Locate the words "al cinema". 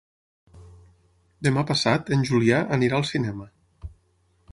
3.01-3.49